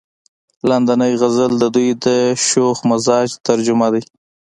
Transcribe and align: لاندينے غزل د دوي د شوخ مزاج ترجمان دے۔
لاندينے 0.69 1.07
غزل 1.21 1.51
د 1.59 1.63
دوي 1.75 1.89
د 2.03 2.05
شوخ 2.47 2.77
مزاج 2.89 3.29
ترجمان 3.47 3.89
دے۔ 3.93 4.01